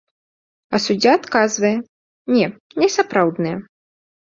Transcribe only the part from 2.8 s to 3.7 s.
несапраўдныя.